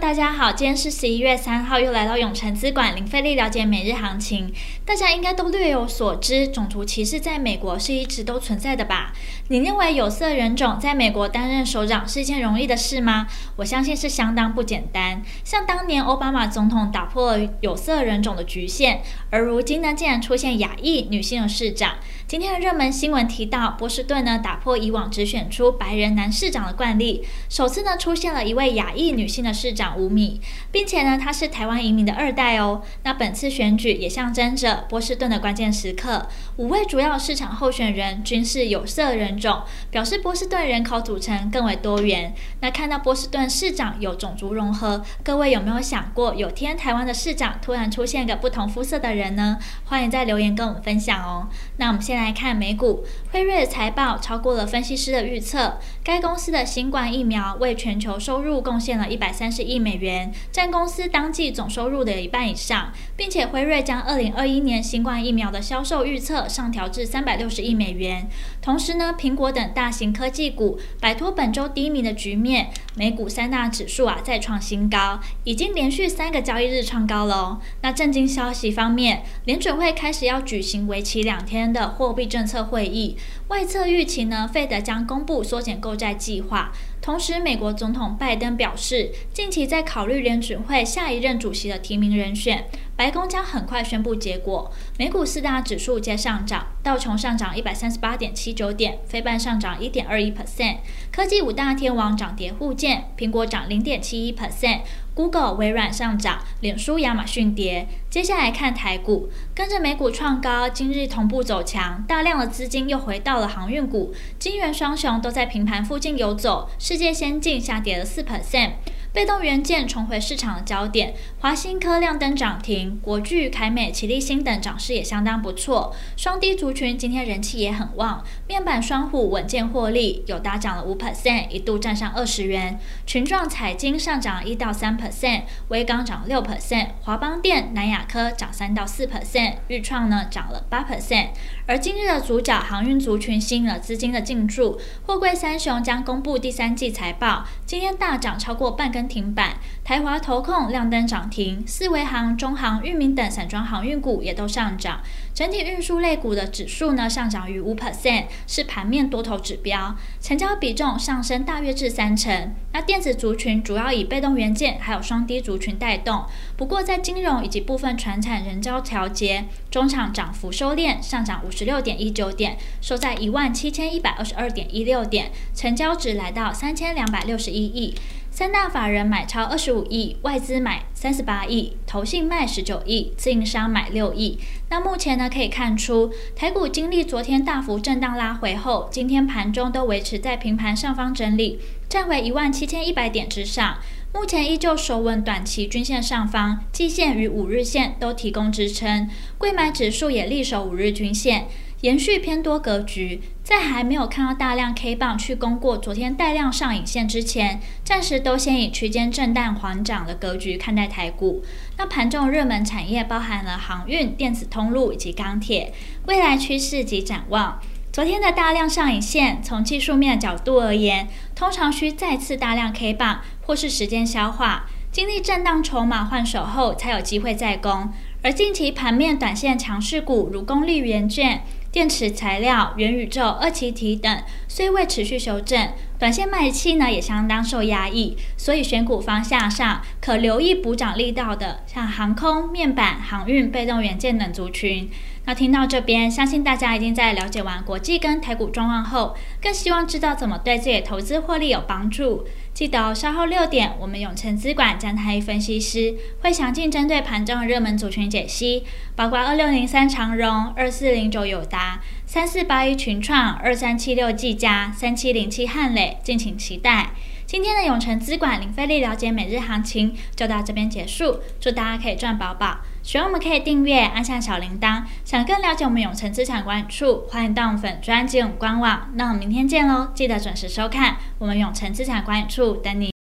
[0.00, 4.50] 大家好，今天是十一月三号，又来到永诚资管零费力了解每日行情。
[4.82, 9.12] 大家应该都略有所知，种族歧视在美国是一直都存在的吧？
[9.48, 13.26] 你认为有色人种在美国担任首长是一件容易的事吗？
[13.56, 15.22] 我相信是相当不简单。
[15.44, 21.96] 像当年奥巴马总统打破了有色人种的局限，而如今呢，竟然出现亚裔女性的市长。
[22.26, 29.89] 今天的热门新闻提到，波士顿呢打破以往只选出白人男市长的惯例，首次呢出现了一位亚裔女性的市长。
[29.90, 30.40] 长五米，
[30.70, 32.82] 并且呢，他是台湾移民的二代哦。
[33.02, 42.34] 那本次选举也象征着波士顿的关键时刻，五位主要市场候选人均是有色人种，表示波士顿人口组成更为多元。
[42.60, 49.58] 那看到波士顿市长有种族融合，各位有没有想过，有天台湾的市长突然出现个不同肤色的人呢？
[49.86, 51.48] 欢迎在留言跟我们分享哦。
[51.78, 68.28] 那我们先来看美股，辉瑞的财报超过了分析师的预测，该公司的新冠疫苗为全球收入贡献了一百三十亿美元，占公司当季总收入的一半以上，并且辉瑞将二零二一年新冠疫苗的销售预测上调至三百六十亿美元。
[68.60, 77.58] 同时呢，苹果等大型科技股摆脱本周低迷的局面，美股三大指数啊再创新高，已经连续三个交易日创高了。
[77.80, 83.16] 那震惊消息方面，联准会开始要举行为期两天的货币政策会议，
[83.48, 86.72] 外侧预期呢，费德将公布缩减购债计划。
[87.00, 92.66] 同时，美国总统拜登表示，近期在考虑联准会下一任主席的提名人选。
[93.00, 94.70] 白宫将很快宣布结果。
[94.98, 100.76] 美股四大指数皆上涨，道琼上涨一百三十八点七九点，费半上涨一点二一 percent。
[101.10, 107.88] 科技五大天王涨跌互见，苹果涨零点七一 percent，Google、微软上涨，脸书、亚马逊跌。
[108.10, 118.72] 接下来看台股，跟着美股创高，今日同步走强，大量的资金又回到了航运股，金元双雄都在平盘附近游走，世界先进下跌了四 percent。
[119.12, 125.92] 被动元件重回市场的焦点，华新科亮灯涨停，国巨、凯美、奇力新等涨势也相当不错。
[126.16, 132.78] 双低族群今天人气也很旺，面板双虎稳健获利，友达涨了五 percent，一度站上二十元。
[133.04, 141.30] 群状、彩晶上涨一到三 percent，威刚涨六 percent，华邦电、南亚科涨三到四 percent，钰创呢涨了八 percent。
[141.66, 148.99] 而今日的主角航运族群吸引了资金的进驻，货柜三雄将公布第三季财报，今天大涨超过半个。
[149.08, 155.00] 停板，台华投控亮灯涨停，四维航、中航、裕民等散装航运股也都上涨。
[155.34, 162.54] 整体运输类股的指数呢上涨逾五 percent，是盘面多头指标，成交比重上升大约至三成。
[162.72, 166.24] 那电子族群主要以被动元件还有双低族群带动，
[166.56, 177.94] 不过在金融以及部分传产仍遭调节，中场涨幅收敛，上涨五十六点一九点，收在一万七千一百二十二点一六点，成交值来到三千两百六十一亿。
[178.30, 184.38] 三大法人买超二十五亿，外资买三十八亿，投信卖十九亿，自营商买六亿。
[184.70, 191.58] 那目前呢，可以看出台股经历昨天大幅震荡拉回后，今天盘中都维持在平盘上方整理，
[191.88, 193.78] 站回一万七千一百点之上。
[194.12, 199.08] 目前依旧守稳短期均线上方，季线与五日线都提供支撑，
[199.38, 201.46] 贵买指数也力守五日均线。
[201.82, 211.42] 延续偏多格局，在还没有看到大量 K 棒去攻过昨天带量上影线之前，暂时都先以区间震荡缓涨的格局看待台股。
[211.78, 215.72] 那盘中热门产业包含了航运、电子通路以及钢铁，
[216.06, 217.58] 未来趋势及展望。
[217.92, 227.92] 昨天的大量上影线，从技术面角度而言，通常需再次大量 K 棒或是时间消化，经历震荡筹码换手后，才有机会再攻。
[228.22, 231.42] 而近期盘面短线强势股如功率元件、
[231.72, 235.70] 电池材料、元宇宙、二期体等，虽未持续修正，
[236.00, 244.90] 短线卖气呢也相当受压抑，所以选股方向上可留意补涨力道的，像航空、面板、航运、被动元件等族群。
[245.26, 252.26] 那听到这边，相信大家已经在了解完国际跟台股状况后，更希望知道怎么对自己的投资获利有帮助。
[252.54, 258.64] 记得，稍后六点，我们永诚资管张太一分析师会详尽针对盘中的热门族群解析，
[258.96, 261.80] 包括二六零三长荣、二四零九友达、
[262.12, 266.90] 三四八一群创、二三七六技嘉、三七零七汉磊，敬请期待。
[267.24, 272.58] 今天的永诚资管零费力了解每日行情就到这边结束，祝大家可以赚饱饱。
[272.82, 274.82] 喜欢我们可以订阅，按下小铃铛。
[275.04, 278.90] 想更了解我们永诚资产管理处，欢迎到我们粉专及我们官网。
[278.94, 282.90] 那我们明天见喽，记得准时收看我们永诚资产管理处等你。